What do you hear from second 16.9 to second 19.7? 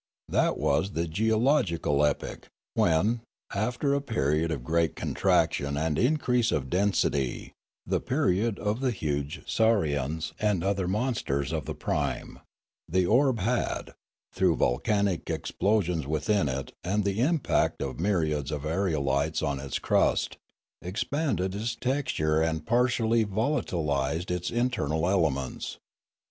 the impact of myriads 74 Limanora of aerolites on